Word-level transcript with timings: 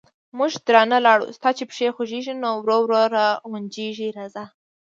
موږ 0.37 0.51
درنه 0.67 0.97
لاړو، 1.05 1.25
ستا 1.37 1.49
چې 1.57 1.63
پښې 1.69 1.87
خوګېږي، 1.95 2.33
نو 2.43 2.49
ورو 2.57 2.77
ورو 2.83 3.01
را 3.15 3.27
غونجېږه 3.49 4.07
راځه... 4.17 4.43